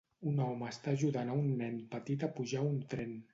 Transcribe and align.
Un 0.29 0.39
home 0.45 0.69
està 0.71 0.93
ajudant 0.97 1.29
a 1.33 1.35
un 1.41 1.51
nen 1.59 1.77
petit 1.93 2.27
a 2.29 2.31
pujar 2.39 2.65
a 2.65 2.73
un 2.73 2.81
tren. 2.97 3.15